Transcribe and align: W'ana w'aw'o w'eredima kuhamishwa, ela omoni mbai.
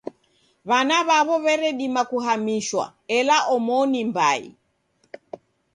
W'ana 0.69 0.97
w'aw'o 1.07 1.35
w'eredima 1.43 2.01
kuhamishwa, 2.09 2.83
ela 3.17 3.37
omoni 3.55 4.01
mbai. 4.09 4.41